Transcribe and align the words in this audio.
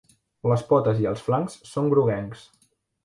Les 0.51 0.63
potes 0.71 1.03
i 1.03 1.07
els 1.11 1.23
flancs 1.27 1.59
són 1.73 1.93
groguencs. 1.93 2.47